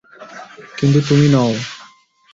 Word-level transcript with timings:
কিন্তু 0.77 0.99
তুমি 1.09 1.27
নও। 1.27 1.51